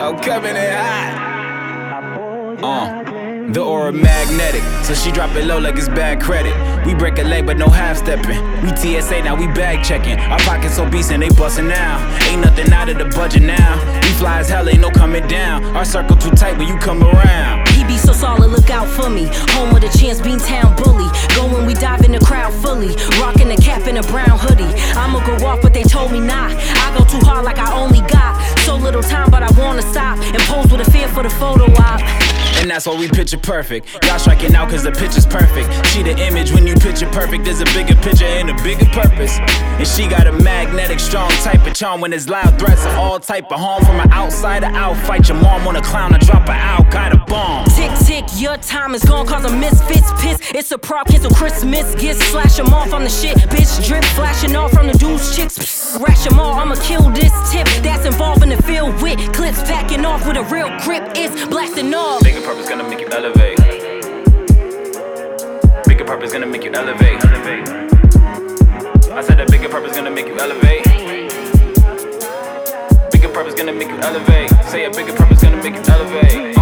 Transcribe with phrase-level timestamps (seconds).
[0.00, 1.28] I'm coming in hot.
[2.62, 3.00] Uh.
[3.52, 6.54] The aura magnetic, so she drop it low like it's bad credit.
[6.86, 8.40] We break a leg, but no half stepping.
[8.62, 10.18] We TSA, now we bag checking.
[10.18, 11.98] Our pockets obese and they bustin' now.
[12.28, 13.74] Ain't nothing out of the budget now.
[14.02, 15.64] We fly as hell, ain't no coming down.
[15.76, 17.68] Our circle too tight when you come around.
[17.70, 19.28] He be so solid, look out for me.
[19.58, 21.10] Home with the chance, Beantown bully.
[21.34, 22.94] Go when we dive in the crowd fully.
[23.20, 24.72] Rockin' the cap in a brown hoodie.
[24.94, 26.52] I'ma go off, but they told me not.
[26.54, 28.30] I go too hard like I only got
[28.70, 31.64] so little time, but I wanna stop and pose with a fear for the photo
[31.82, 32.00] op.
[32.60, 33.88] And that's why we picture perfect.
[34.04, 35.66] Y'all striking out cause the picture's perfect.
[35.88, 37.44] She the image when you picture perfect.
[37.44, 39.38] There's a bigger picture and a bigger purpose.
[39.80, 43.18] And she got a magnetic, strong type of charm when there's loud threats of all
[43.18, 43.82] type of harm.
[43.84, 44.66] From an outsider.
[44.66, 47.64] I'll fight your mom on a clown I drop her out, got a bomb.
[47.76, 50.38] Tick, tick, your time is gone cause a misfits piss.
[50.54, 52.22] It's a prop, cancel Christmas gifts.
[52.30, 53.36] Slash them off on the shit.
[53.48, 55.58] Bitch drip, flashing off from the dudes chicks.
[55.58, 57.29] Psst, rash them all, I'ma kill this
[59.50, 61.02] clips packing off with a real grip.
[61.14, 62.22] It's blasting off.
[62.22, 63.58] Bigger purpose gonna make you elevate.
[65.86, 67.24] Bigger purpose gonna make you elevate.
[69.10, 70.84] I said that bigger purpose gonna make you elevate.
[73.10, 74.50] Bigger purpose gonna make you elevate.
[74.66, 76.59] Say a bigger purpose gonna make you elevate.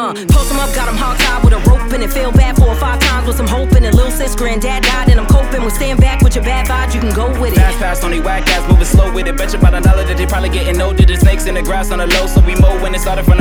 [0.00, 0.14] Uh.
[0.32, 2.68] Post him up, got him hog tied with a rope and it fell bad four
[2.68, 3.92] or five times with some hope in it.
[3.92, 7.00] Little sis, granddad died and I'm coping with stand back with your bad vibes, you
[7.00, 7.60] can go with it.
[7.60, 9.36] Fast pass on they whack ass, moving slow with it.
[9.36, 11.04] Bet you about a dollar that they probably getting older.
[11.04, 13.39] The snakes in the grass on the low, so we mow when it started from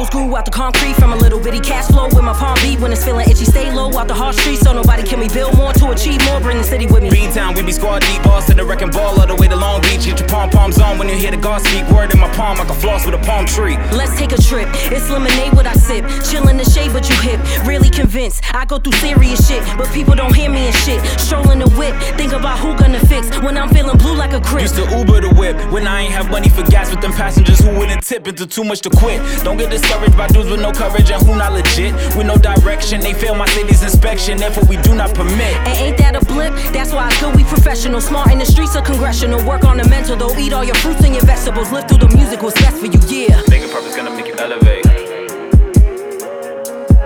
[0.00, 2.80] Rose grew out the concrete from a little bitty cash flow with my palm beat
[2.80, 3.44] when it's feeling itchy.
[3.44, 6.40] Stay low out the hard streets so nobody can we build more to achieve more.
[6.40, 7.10] Bring the city with me.
[7.10, 9.82] Beantown, we be squad deep, boss to the wrecking ball all the way to Long
[9.82, 10.06] Beach.
[10.06, 11.84] Get your palm poms on when you hear the God speak.
[11.90, 13.76] Word in my palm, I can floss with a palm tree.
[13.92, 14.68] Let's take a trip.
[14.88, 16.08] It's lemonade what I sip.
[16.30, 17.38] Chill in the shade, but you hip.
[17.66, 18.40] Really convinced.
[18.54, 21.04] I go through serious shit, but people don't hear me and shit.
[21.20, 24.62] Strolling the whip, think about who gonna fix when I'm feeling blue like a crib.
[24.62, 27.60] Used to Uber the whip when I ain't have money for gas with them passengers
[27.60, 29.20] who wouldn't tip into too much to quit.
[29.44, 31.94] Don't get discouraged by dudes with no courage and who not legit.
[32.16, 34.38] With no direction, they fail my city's inspection.
[34.38, 35.54] Therefore, we do not permit.
[35.66, 36.52] And ain't that a blip?
[36.72, 38.00] That's why it's good we professional.
[38.00, 39.44] Smart in the streets of congressional.
[39.46, 40.36] Work on the mental though.
[40.36, 41.72] Eat all your fruits and your vegetables.
[41.72, 43.42] Live through the music, what's best for you, yeah.
[43.48, 44.84] Bigger purpose gonna make you elevate.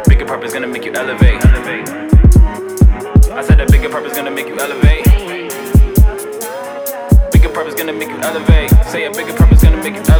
[0.06, 1.44] Bigger purpose gonna make you elevate.
[3.34, 5.04] I said that bigger purpose gonna make you elevate.
[7.32, 8.70] Bigger purpose gonna make you elevate.
[8.86, 10.13] Say a bigger purpose gonna make you elevate.